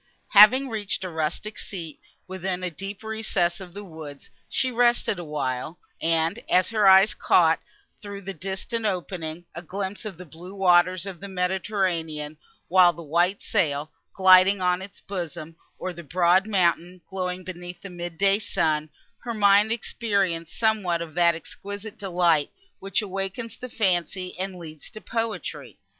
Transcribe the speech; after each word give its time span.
Having 0.29 0.67
reached 0.69 1.03
a 1.03 1.09
rustic 1.11 1.59
seat, 1.59 1.99
within 2.27 2.63
a 2.63 2.71
deep 2.71 3.03
recess 3.03 3.59
of 3.61 3.75
the 3.75 3.83
woods, 3.83 4.31
she 4.49 4.71
rested 4.71 5.19
awhile, 5.19 5.77
and, 6.01 6.39
as 6.49 6.69
her 6.71 6.87
eyes 6.87 7.13
caught, 7.13 7.59
through 8.01 8.23
a 8.25 8.33
distant 8.33 8.83
opening, 8.87 9.45
a 9.53 9.61
glimpse 9.61 10.03
of 10.03 10.17
the 10.17 10.25
blue 10.25 10.55
waters 10.55 11.05
of 11.05 11.19
the 11.19 11.27
Mediterranean, 11.27 12.37
with 12.67 12.95
the 12.95 13.03
white 13.03 13.43
sail, 13.43 13.91
gliding 14.11 14.59
on 14.59 14.81
its 14.81 14.99
bosom, 15.01 15.55
or 15.77 15.91
of 15.91 15.95
the 15.97 16.03
broad 16.03 16.47
mountain, 16.47 17.01
glowing 17.07 17.43
beneath 17.43 17.83
the 17.83 17.91
mid 17.91 18.17
day 18.17 18.39
sun, 18.39 18.89
her 19.19 19.35
mind 19.35 19.71
experienced 19.71 20.57
somewhat 20.57 21.03
of 21.03 21.13
that 21.13 21.35
exquisite 21.35 21.99
delight, 21.99 22.49
which 22.79 23.03
awakens 23.03 23.55
the 23.55 23.69
fancy, 23.69 24.33
and 24.39 24.55
leads 24.55 24.89
to 24.89 24.99
poetry. 24.99 25.77